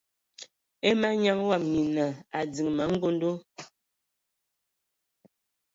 [0.87, 2.05] E manyaŋ wɔm nyina
[2.37, 3.31] a diŋ ma angondo.